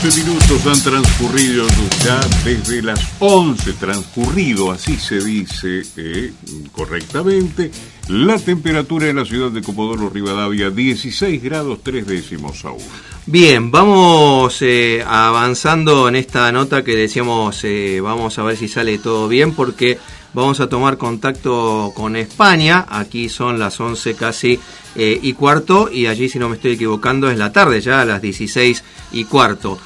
[0.00, 1.66] 12 minutos han transcurrido
[2.04, 6.32] ya desde las 11, transcurrido, así se dice eh,
[6.70, 7.72] correctamente,
[8.06, 12.82] la temperatura en la ciudad de Comodoro Rivadavia, 16 grados 3 décimos aún.
[13.26, 18.98] Bien, vamos eh, avanzando en esta nota que decíamos, eh, vamos a ver si sale
[18.98, 19.98] todo bien, porque
[20.32, 24.60] vamos a tomar contacto con España, aquí son las 11 casi
[25.00, 28.20] y cuarto, y allí si no me estoy equivocando es la tarde, ya a las
[28.20, 29.78] 16 y cuarto.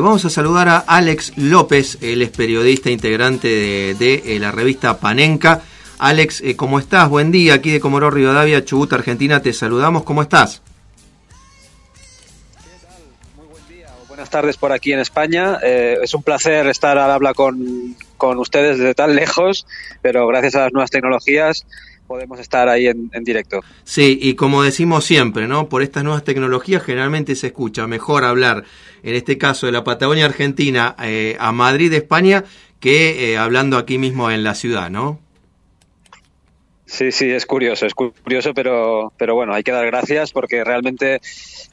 [0.00, 5.62] Vamos a saludar a Alex López, él es periodista integrante de, la revista Panenca.
[5.98, 7.08] Alex, ¿cómo estás?
[7.08, 10.62] Buen día, aquí de Comodoro Rivadavia, Chubut, Argentina, te saludamos, ¿cómo estás?
[14.14, 15.58] Buenas tardes por aquí en España.
[15.62, 19.66] Eh, es un placer estar al habla con, ustedes desde tan lejos,
[20.02, 21.66] pero gracias a las nuevas tecnologías
[22.06, 23.60] podemos estar ahí en, directo.
[23.84, 25.68] Sí, y como decimos siempre, ¿no?
[25.68, 28.64] Por estas nuevas tecnologías generalmente se escucha mejor hablar,
[29.02, 32.44] en este caso de la Patagonia Argentina, eh, a Madrid, España,
[32.80, 35.23] que eh, hablando aquí mismo en la ciudad, ¿no?
[36.86, 41.20] Sí, sí, es curioso, es curioso, pero, pero bueno, hay que dar gracias porque realmente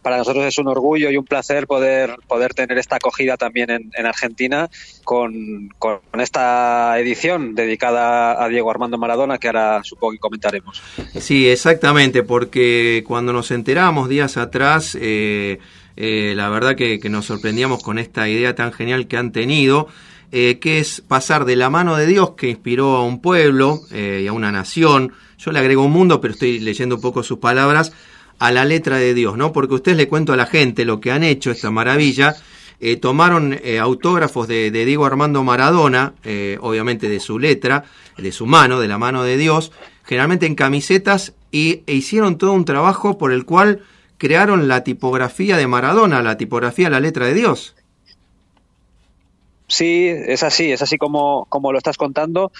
[0.01, 4.05] para nosotros es un orgullo y un placer poder, poder tener esta acogida también en,
[4.05, 4.69] Argentina
[5.03, 10.81] con, con, esta edición dedicada a Diego Armando Maradona que ahora supongo que comentaremos.
[11.19, 15.59] Sí, exactamente, porque cuando nos enteramos días atrás, eh,
[15.97, 19.87] eh, la verdad que, nos sorprendíamos con esta idea tan genial que han tenido.
[20.33, 24.25] Eh, que es pasar de la mano de Dios que inspiró a un pueblo y
[24.27, 27.91] a una nación, yo le agrego un mundo, pero estoy leyendo un poco sus palabras,
[28.41, 29.53] a la letra de Dios, ¿no?
[29.53, 32.35] Porque ustedes le cuento a la gente lo que han hecho, esta maravilla.
[32.79, 37.83] Eh, tomaron eh, autógrafos de, Diego Armando Maradona, eh, obviamente de su letra,
[38.17, 39.71] de su mano, de la mano de Dios,
[40.03, 43.81] generalmente en camisetas, y, e hicieron todo un trabajo por el cual
[44.17, 47.75] crearon la tipografía de Maradona, la tipografía la letra de Dios.
[49.71, 52.51] Sí, es así, es así como, como lo estás contando.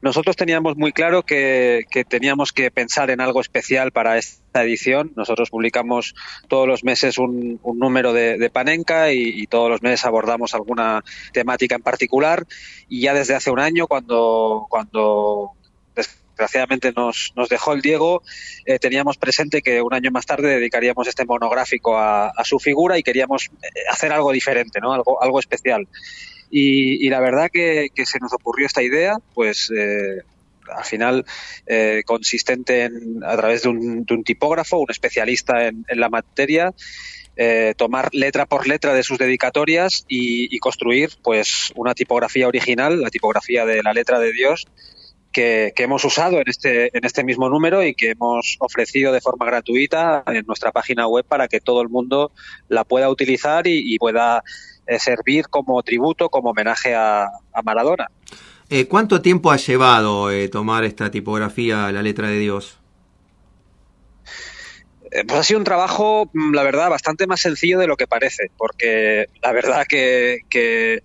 [0.00, 5.12] Nosotros teníamos muy claro que, teníamos que pensar en algo especial para esta edición.
[5.14, 6.16] Nosotros publicamos
[6.48, 11.82] todos los meses un, número de, Panenka y, todos los meses abordamos alguna temática en
[11.82, 12.44] particular.
[12.88, 15.52] Y ya desde hace un año, cuando, cuando
[15.94, 18.24] desgraciadamente nos, nos dejó el Diego,
[18.66, 22.98] eh, teníamos presente que un año más tarde dedicaríamos este monográfico a, a, su figura
[22.98, 24.92] y queríamos eh, hacer algo diferente, ¿no?
[24.92, 25.86] algo, algo especial.
[26.50, 30.22] Y, la verdad que, se nos ocurrió esta idea, pues eh,
[30.74, 31.24] al final
[31.66, 36.72] eh, consistente en, a través de un, tipógrafo, un especialista en, la materia,
[37.36, 43.10] eh, tomar letra por letra de sus dedicatorias y, construir pues una tipografía original, la
[43.10, 44.66] tipografía de la letra de Dios,
[45.30, 49.46] que, hemos usado en este, en este mismo número y que hemos ofrecido de forma
[49.46, 52.32] gratuita en nuestra página web para que todo el mundo
[52.68, 54.42] la pueda utilizar y pueda
[54.88, 57.28] eh, servir como tributo, como homenaje a,
[57.62, 58.06] Maradona.
[58.70, 62.78] Eh, ¿Cuánto tiempo ha llevado eh, tomar esta tipografía, la letra de Dios?
[65.26, 68.50] pues ha sido un trabajo, mm, la verdad, bastante más sencillo de lo que parece,
[68.56, 71.02] porque la verdad que,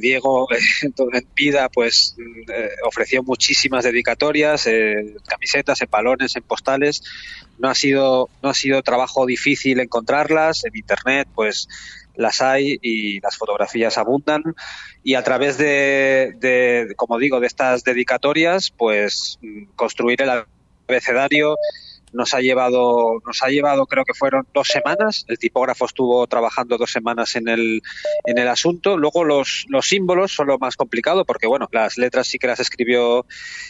[0.00, 0.48] Diego
[0.82, 2.50] en vida pues mm,
[2.88, 4.68] ofreció muchísimas dedicatorias,
[5.28, 7.04] camisetas, en balones, en postales.
[7.58, 11.68] No ha sido no ha sido trabajo difícil encontrarlas en internet, pues
[12.20, 14.42] las hay y las fotografías abundan.
[15.02, 20.44] Y a través de, como digo, de estas dedicatorias, pues mm, construir el
[20.88, 21.56] abecedario
[22.12, 25.24] nos ha llevado, nos ha llevado, creo que fueron dos semanas.
[25.28, 27.82] El tipógrafo estuvo trabajando dos semanas en el,
[28.24, 28.96] en el asunto.
[28.96, 32.60] Luego los, los símbolos son lo más complicado, porque bueno, las letras sí que las
[32.60, 33.26] escribió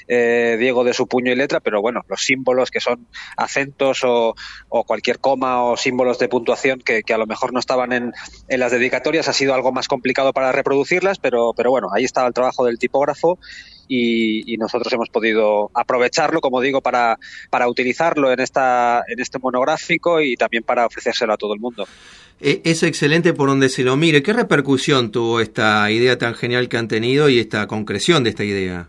[0.08, 3.06] eh, Diego de su puño y letra, pero bueno, los símbolos que son
[3.36, 4.34] acentos o,
[4.68, 8.12] o cualquier coma o símbolos de puntuación que, que a lo mejor no estaban en,
[8.48, 12.28] en, las dedicatorias ha sido algo más complicado para reproducirlas, pero, pero bueno, ahí estaba
[12.28, 13.38] el trabajo del tipógrafo
[13.92, 17.18] y, nosotros hemos podido aprovecharlo, como digo, para,
[17.50, 21.88] para utilizarlo en, esta, en este monográfico y también para ofrecérselo a todo el mundo.
[22.40, 24.22] E, es excelente por donde se lo mire.
[24.22, 28.44] ¿Qué repercusión tuvo esta idea tan genial que han tenido y esta concreción de esta
[28.44, 28.88] idea?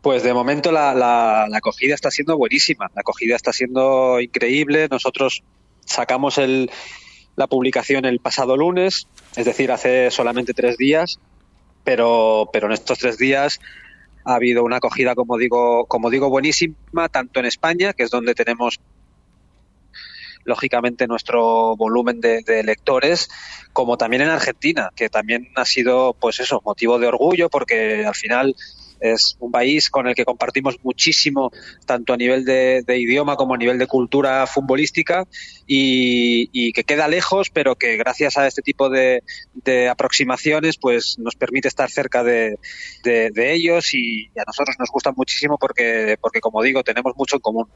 [0.00, 4.88] Pues de momento la, la, la, acogida está siendo buenísima, la acogida está siendo increíble.
[4.90, 5.42] Nosotros
[5.84, 6.70] sacamos el,
[7.36, 9.06] la publicación el pasado lunes,
[9.36, 11.18] es decir, hace solamente tres días,
[11.84, 13.60] pero, pero en estos tres días
[14.24, 18.34] ha habido una acogida, como digo, como digo, buenísima, tanto en España, que es donde
[18.34, 18.80] tenemos
[20.44, 23.28] lógicamente nuestro volumen de, lectores,
[23.72, 28.14] como también en Argentina, que también ha sido, pues eso, motivo de orgullo, porque al
[28.14, 28.54] final
[29.00, 31.50] es un país con el que compartimos muchísimo,
[31.86, 35.26] tanto a nivel de, idioma como a nivel de cultura futbolística,
[35.66, 39.22] y, que queda lejos, pero que gracias a este tipo de,
[39.90, 42.58] aproximaciones, pues nos permite estar cerca de,
[43.04, 47.66] ellos y, a nosotros nos gusta muchísimo porque, porque como digo, tenemos mucho en común.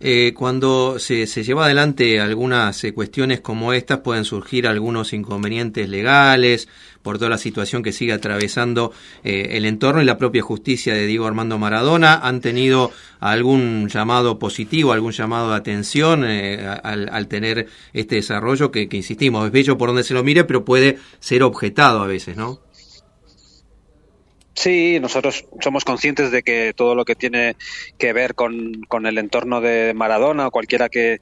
[0.00, 5.88] Eh, cuando se, se, lleva adelante algunas eh, cuestiones como estas, pueden surgir algunos inconvenientes
[5.88, 6.68] legales
[7.06, 8.92] por toda la situación que sigue atravesando
[9.22, 12.18] eh, el entorno y la propia justicia de Diego Armando Maradona.
[12.20, 18.88] ¿Han tenido algún llamado positivo, algún llamado de atención eh, al, tener este desarrollo que,
[18.90, 22.58] insistimos, es bello por donde se lo mire, pero puede ser objetado a veces, ¿no?
[24.54, 27.54] Sí, nosotros somos conscientes de que todo lo que tiene
[27.98, 31.20] que ver con, con el entorno de Maradona o cualquiera que,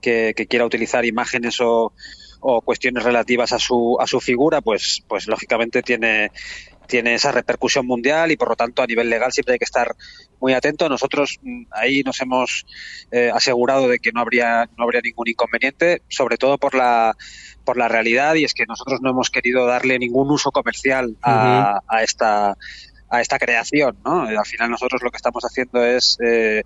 [0.00, 1.92] quiera utilizar imágenes o,
[2.40, 6.30] o, cuestiones relativas a su, a su figura, pues, pues lógicamente tiene,
[6.86, 9.94] tiene esa repercusión mundial y por lo tanto a nivel legal siempre hay que estar
[10.40, 10.88] muy atento.
[10.88, 12.66] Nosotros mm, ahí nos hemos
[13.10, 17.16] eh, asegurado de que no habría no habría ningún inconveniente, sobre todo por la
[17.64, 21.80] por la realidad y es que nosotros no hemos querido darle ningún uso comercial a,
[21.86, 22.56] a esta
[23.10, 24.22] a esta creación, ¿no?
[24.22, 26.62] Al final nosotros lo que estamos haciendo es eh,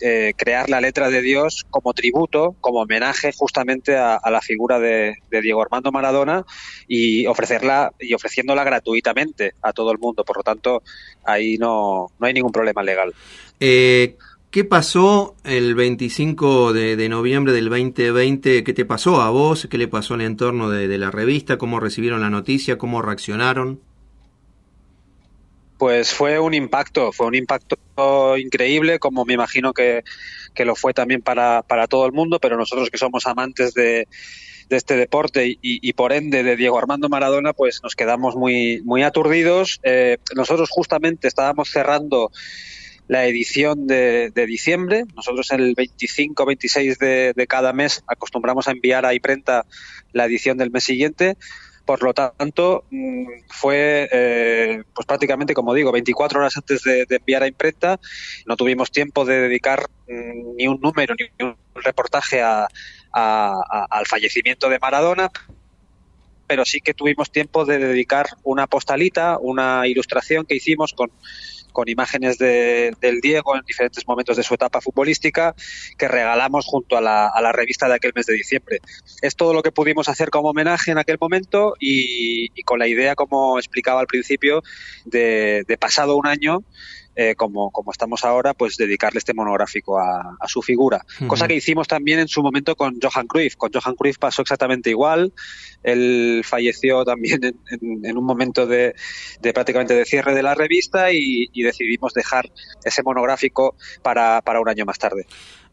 [0.00, 5.16] eh, crear la letra de Dios como tributo, como homenaje justamente a, la figura de,
[5.30, 6.44] Diego Armando Maradona
[6.88, 10.24] y ofrecerla y ofreciéndola gratuitamente a todo el mundo.
[10.24, 10.82] Por lo tanto,
[11.24, 13.14] ahí no, no hay ningún problema legal.
[13.58, 14.16] Eh,
[14.50, 18.64] ¿Qué pasó el 25 de, noviembre del 2020?
[18.64, 19.68] ¿Qué te pasó a vos?
[19.70, 21.56] ¿Qué le pasó al entorno de, la revista?
[21.56, 22.76] ¿Cómo recibieron la noticia?
[22.76, 23.80] ¿Cómo reaccionaron?
[25.80, 30.04] Pues fue un impacto, fue un impacto increíble, como me imagino que,
[30.58, 34.06] lo fue también para, para, todo el mundo, pero nosotros que somos amantes de,
[34.68, 39.80] este deporte y, por ende de Diego Armando Maradona, pues nos quedamos muy, muy aturdidos.
[39.82, 42.30] Eh, nosotros justamente estábamos cerrando
[43.08, 45.04] la edición de, diciembre.
[45.16, 49.64] Nosotros el 25-26 de, de, cada mes acostumbramos a enviar a imprenta
[50.12, 51.38] la edición del mes siguiente.
[51.90, 57.42] Por lo tanto, mm, fue eh, pues prácticamente, como digo, 24 horas antes de, enviar
[57.42, 57.98] a imprenta.
[58.46, 64.78] No tuvimos tiempo de dedicar mm, ni un número ni un reportaje al fallecimiento de
[64.78, 65.32] Maradona,
[66.46, 71.10] pero sí que tuvimos tiempo de dedicar una postalita, una ilustración que hicimos con
[71.72, 75.54] con imágenes de, del Diego en diferentes momentos de su etapa futbolística
[75.98, 78.80] que regalamos junto a la, a la, revista de aquel mes de diciembre.
[79.22, 83.14] Es todo lo que pudimos hacer como homenaje en aquel momento y, con la idea,
[83.14, 84.62] como explicaba al principio,
[85.04, 86.64] de, de pasado un año
[87.22, 91.04] eh, como, como estamos ahora, pues dedicarle este monográfico a, su figura.
[91.26, 93.56] Cosa que hicimos también en su momento con Johan Cruyff.
[93.56, 95.34] Con Johan Cruyff pasó exactamente igual.
[95.82, 98.94] Él falleció también en, un momento de,
[99.52, 102.50] prácticamente de cierre de la revista y, decidimos dejar
[102.86, 105.26] ese monográfico para, para un año más tarde.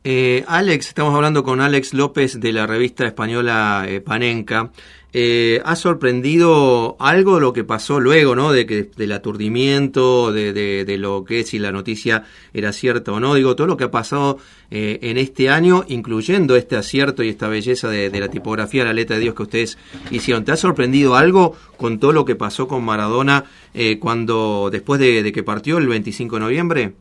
[0.03, 4.71] Eh, Alex, estamos hablando con Alex López de la revista española eh, Panenka.
[5.13, 8.51] Eh, ¿Ha sorprendido algo lo que pasó luego, ¿no?
[8.51, 13.33] De que del aturdimiento, de, de, lo que si la noticia era cierta o no.
[13.33, 14.37] Digo, todo lo que ha pasado
[14.69, 19.15] eh, en este año, incluyendo este acierto y esta belleza de, la tipografía, la letra
[19.15, 19.77] de Dios que ustedes
[20.11, 20.43] hicieron.
[20.43, 25.31] ¿Te ha sorprendido algo con todo lo que pasó con Maradona eh, cuando después de,
[25.31, 26.93] que partió el 25 de noviembre?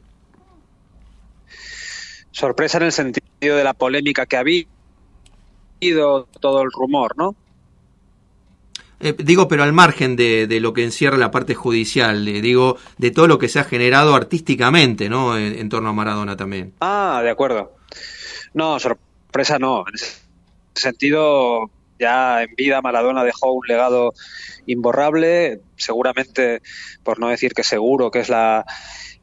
[2.36, 4.68] Sorpresa en el sentido de la polémica que ha habido,
[6.38, 7.34] todo el rumor, ¿no?
[9.00, 13.26] Eh, digo, pero al margen de, lo que encierra la parte judicial, digo, de todo
[13.26, 15.38] lo que se ha generado artísticamente, ¿no?
[15.38, 16.74] En, torno a Maradona también.
[16.82, 17.72] Ah, de acuerdo.
[18.52, 19.86] No, sorpresa no.
[19.88, 20.20] En ese
[20.74, 24.12] sentido, ya en vida Maradona dejó un legado
[24.66, 26.60] imborrable, seguramente,
[27.02, 28.66] por no decir que seguro, que es la,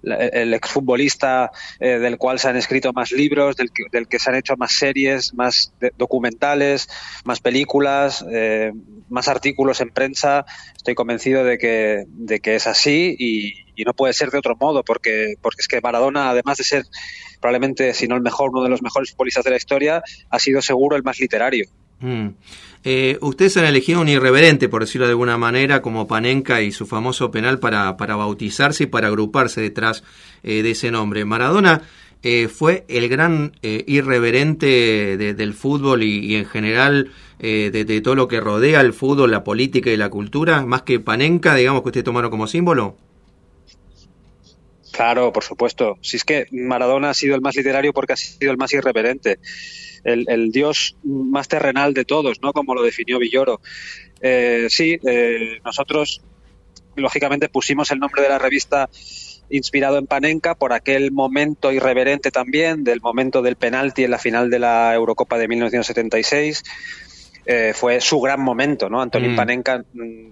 [0.03, 4.29] el exfutbolista eh, del cual se han escrito más libros, del que, del que se
[4.29, 6.89] han hecho más series, más documentales,
[7.23, 8.71] más películas, eh,
[9.09, 10.45] más artículos en prensa.
[10.75, 14.83] Estoy convencido de que, de que es así y, no puede ser de otro modo,
[14.83, 16.85] porque, porque es que Maradona, además de ser
[17.41, 20.61] probablemente, si no el mejor, uno de los mejores futbolistas de la historia, ha sido
[20.61, 21.65] seguro el más literario.
[21.99, 22.29] Mm.
[22.83, 26.85] Eh, ustedes han elegido un irreverente, por decirlo de alguna manera, como Panenka y su
[26.85, 30.03] famoso penal para, para bautizarse y para agruparse detrás
[30.43, 31.23] eh, de ese nombre.
[31.23, 31.81] Maradona
[32.21, 38.79] eh, fue el gran irreverente del fútbol y, en general de, todo lo que rodea
[38.79, 42.47] el fútbol, la política y la cultura, más que Panenka, digamos que usted tomaron como
[42.47, 42.97] símbolo.
[44.93, 45.97] Claro, por supuesto.
[46.01, 49.39] Si es que Maradona ha sido el más literario porque ha sido el más irreverente
[50.03, 52.53] el, dios más terrenal de todos, ¿no?
[52.53, 53.59] Como lo definió Villoro.
[54.21, 56.21] Eh, sí, eh, nosotros
[56.95, 58.89] lógicamente pusimos el nombre de la revista
[59.49, 64.49] inspirado en Panenka por aquel momento irreverente también, del momento del penalti en la final
[64.49, 66.63] de la Eurocopa de 1976.
[67.45, 69.01] Eh, fue su gran momento, ¿no?
[69.01, 69.35] Antonín mm.
[69.35, 70.29] Panenka mm,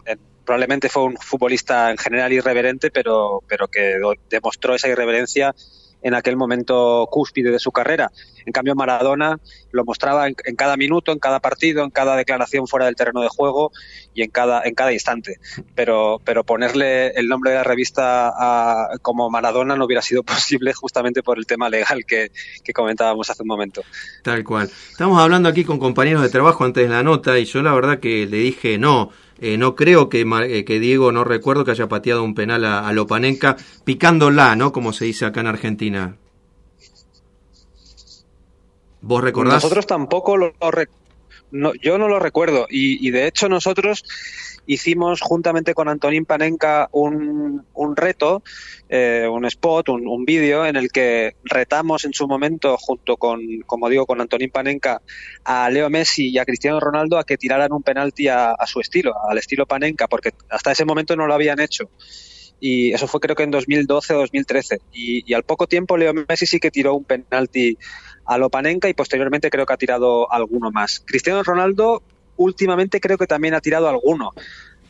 [0.52, 3.98] probablemente fue un futbolista en general irreverente, pero, pero que
[4.30, 5.56] demostró esa irreverencia
[6.02, 8.12] en aquel momento cúspide de su carrera.
[8.46, 9.40] En cambio, Maradona
[9.72, 13.30] lo mostraba en, cada minuto, en cada partido, en cada declaración fuera del terreno de
[13.30, 13.72] juego
[14.14, 15.38] y en cada, en cada instante.
[15.74, 21.24] Pero, pero ponerle el nombre de la revista como Maradona no hubiera sido posible justamente
[21.24, 23.84] por el tema legal que, que comentábamos hace un momento.
[24.22, 24.70] Tal cual.
[24.92, 28.02] Estamos hablando aquí con compañeros de trabajo antes de la nota y yo la verdad
[28.02, 31.88] que le dije no eh, no creo que, eh, que, Diego, no recuerdo que haya
[31.90, 34.72] pateado un penal a, a Lopanenka picándola, ¿no?
[34.72, 36.16] Como se dice acá en Argentina.
[39.02, 39.56] ¿Vos recordás?
[39.56, 40.54] Nosotros tampoco lo,
[41.52, 44.06] no, yo no lo recuerdo y, y, de hecho nosotros
[44.66, 48.44] hicimos juntamente con Antonín Panenka un, un reto,
[48.90, 53.42] eh, un spot, un, un vídeo en el que retamos en su momento, junto con,
[53.66, 55.02] como digo, con Antonín Panenka,
[55.44, 59.14] a Leo Messi y a Cristiano Ronaldo a que tiraran un penalti a, su estilo,
[59.30, 61.90] al estilo Panenka, porque hasta ese momento no lo habían hecho
[62.64, 64.82] y eso fue creo que en 2012 o 2013.
[64.94, 67.76] Y, y, al poco tiempo Leo Messi sí que tiró un penalti
[68.26, 71.02] a Lopanenka y posteriormente creo que ha tirado alguno más.
[71.04, 72.04] Cristiano Ronaldo
[72.42, 74.32] últimamente creo que también ha tirado alguno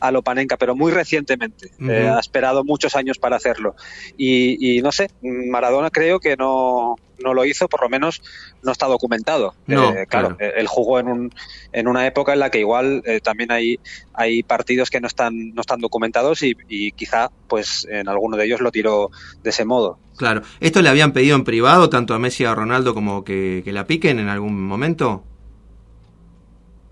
[0.02, 1.70] a Lopanenka, pero muy recientemente.
[1.88, 3.76] eh, ha esperado muchos años para hacerlo.
[4.16, 8.20] Y, y, no sé, Maradona creo que no, no lo hizo, por lo menos
[8.62, 9.54] no está documentado.
[9.68, 11.34] No, eh, claro, claro, él jugó en, un,
[11.72, 13.78] en una época en la que igual eh, también hay,
[14.12, 18.46] hay partidos que no están, no están documentados y, y, quizá pues en alguno de
[18.46, 19.10] ellos lo tiró
[19.44, 20.00] de ese modo.
[20.16, 20.42] Claro.
[20.58, 23.72] ¿Esto le habían pedido en privado tanto a Messi y a Ronaldo como que, que
[23.72, 25.22] la piquen en algún momento?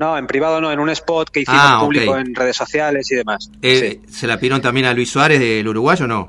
[0.00, 1.85] No, en privado no, en un spot que hicimos Ah, ok.
[1.85, 3.50] público en redes sociales y demás.
[3.62, 4.12] Eh, Sí.
[4.12, 6.28] ¿Se la pidieron también a Luis Suárez del Uruguayo o no?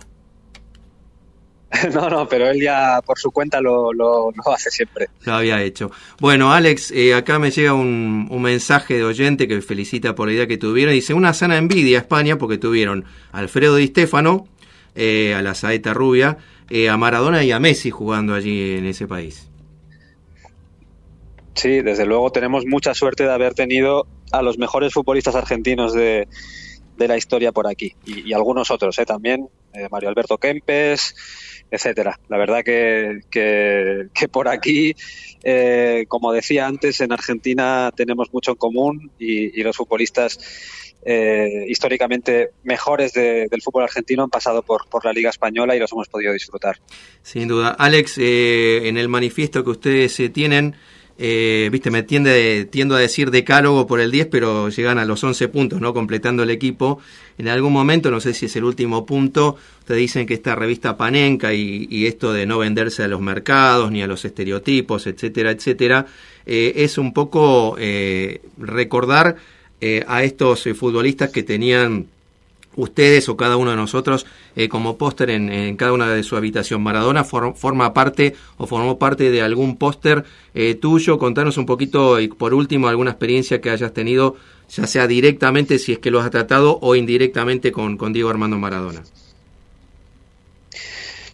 [1.94, 5.08] No, no, pero él ya por su cuenta lo, lo, lo hace siempre.
[5.24, 5.90] Lo había hecho.
[6.20, 10.34] Bueno, Alex, eh, acá me llega un, un, mensaje de oyente que felicita por la
[10.34, 10.94] idea que tuvieron.
[10.94, 14.48] Dice, una sana envidia a España porque tuvieron a Alfredo Di Stefano,
[14.96, 16.38] eh, a la saeta rubia,
[16.70, 19.48] eh, a Maradona y a Messi jugando allí en ese país.
[21.54, 26.28] Sí, desde luego tenemos mucha suerte de haber tenido a los mejores futbolistas argentinos de,
[26.98, 29.06] de la historia por aquí y, algunos otros ¿eh?
[29.06, 31.16] también, eh, Mario Alberto Kempes,
[31.72, 32.20] etcétera.
[32.28, 34.94] La verdad que, que, por aquí,
[35.44, 40.38] eh, como decía antes, en Argentina tenemos mucho en común y, los futbolistas
[41.04, 45.92] eh, históricamente mejores de, del fútbol argentino han pasado por, la Liga Española y los
[45.94, 46.78] hemos podido disfrutar.
[47.24, 47.70] Sin duda.
[47.70, 50.76] Alex, eh, en el manifiesto que ustedes tienen,
[51.24, 55.24] eh, viste, me tiende, tiendo a decir decálogo por el 10, pero llegan a los
[55.24, 55.94] 11 puntos, ¿no?
[55.94, 57.00] Completando el equipo.
[57.38, 60.98] En algún momento, no sé si es el último punto, ustedes dicen que esta revista
[60.98, 65.52] Panenka y, y esto de no venderse a los mercados ni a los estereotipos, etcétera,
[65.52, 66.08] etcétera,
[66.48, 69.38] eh, es un poco eh, recordar
[69.84, 72.06] eh, a estos eh, futbolistas que tenían
[72.76, 74.26] ustedes o cada uno de nosotros
[74.56, 76.82] eh, como póster en, en, cada una de su habitación.
[76.82, 80.24] Maradona for, forma parte o formó parte de algún póster
[80.54, 81.18] eh, tuyo.
[81.18, 84.36] Contanos un poquito y por último alguna experiencia que hayas tenido,
[84.70, 88.58] ya sea directamente si es que lo has tratado o indirectamente con, con Diego Armando
[88.58, 89.04] Maradona.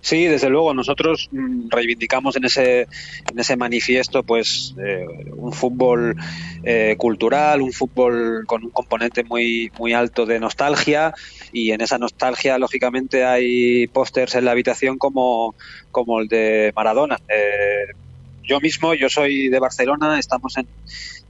[0.07, 2.87] Sí, desde luego nosotros mmm, reivindicamos en ese
[3.29, 6.15] en ese manifiesto pues eh, un fútbol
[6.63, 11.13] eh, cultural, un fútbol con un componente muy muy alto de nostalgia
[11.51, 15.55] y en esa nostalgia lógicamente hay pósters en la habitación como
[15.91, 17.19] como el de Maradona.
[17.27, 17.87] Eh,
[18.47, 20.67] yo mismo, yo soy de Barcelona, estamos en,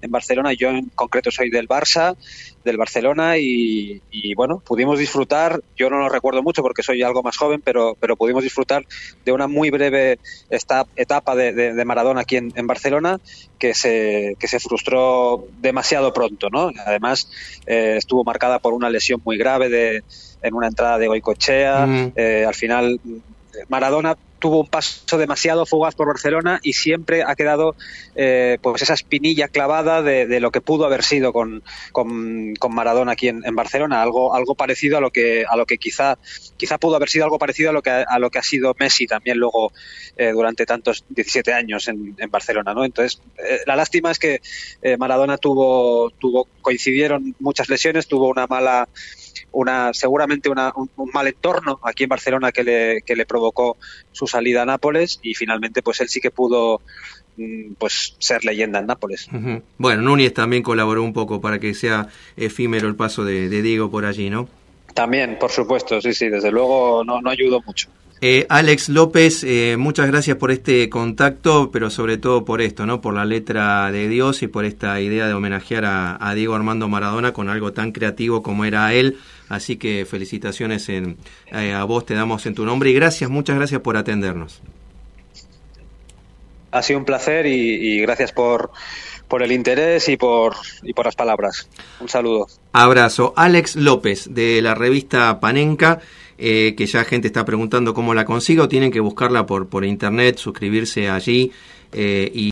[0.01, 2.15] en Barcelona, yo en concreto soy del Barça,
[2.63, 7.23] del Barcelona y, y, bueno, pudimos disfrutar, yo no lo recuerdo mucho porque soy algo
[7.23, 8.85] más joven, pero, pero pudimos disfrutar
[9.25, 10.19] de una muy breve
[10.49, 13.19] esta etapa de, de, de Maradona aquí en, en, Barcelona
[13.57, 16.71] que se, que se frustró demasiado pronto, ¿no?
[16.85, 17.29] Además,
[17.65, 20.03] eh, estuvo marcada por una lesión muy grave de,
[20.43, 22.11] en una entrada de Goicochea, mm.
[22.15, 22.99] eh, al final
[23.69, 27.75] Maradona tuvo un paso demasiado fugaz por Barcelona y siempre ha quedado
[28.15, 32.73] eh, pues esa espinilla clavada de, de, lo que pudo haber sido con, con, con
[32.73, 36.17] Maradona aquí en, Barcelona, algo, algo parecido a lo que a lo que quizá
[36.57, 39.07] quizá pudo haber sido algo parecido a lo que a lo que ha sido Messi
[39.07, 39.71] también luego
[40.15, 42.85] eh, durante tantos 17 años en, en Barcelona, ¿no?
[42.85, 44.41] Entonces eh, la lástima es que
[44.81, 48.87] eh, Maradona tuvo tuvo coincidieron muchas lesiones, tuvo una mala
[49.51, 53.77] una seguramente una, un, un, mal entorno aquí en Barcelona que le, que le provocó
[54.11, 56.81] su salida a Nápoles y finalmente pues él sí que pudo
[57.37, 59.27] mm, pues ser leyenda en Nápoles.
[59.31, 59.61] Uh -huh.
[59.77, 63.89] Bueno, Núñez también colaboró un poco para que sea efímero el paso de, de Diego
[63.91, 64.47] por allí, ¿no?
[64.93, 67.87] También, por supuesto, sí, sí, desde luego no, no ayudó mucho.
[68.19, 72.99] Eh, Alex López, eh, muchas gracias por este contacto, pero sobre todo por esto, ¿no?
[72.99, 77.31] Por la letra de Dios y por esta idea de homenajear a, Diego Armando Maradona
[77.31, 79.19] con algo tan creativo como era él.
[79.49, 81.17] Así que felicitaciones en,
[81.51, 84.61] eh, a vos, te damos en tu nombre y gracias, muchas gracias por atendernos.
[86.71, 88.71] Ha sido un placer y, gracias por,
[89.27, 91.69] por el interés y por, y por las palabras.
[91.99, 92.47] Un saludo.
[92.73, 93.33] Abrazo.
[93.37, 96.01] Alex López, de la revista Panenca.
[96.39, 100.37] Eh, que ya gente está preguntando cómo la consigo, tienen que buscarla por, por internet,
[100.37, 101.51] suscribirse allí
[101.93, 102.45] eh, y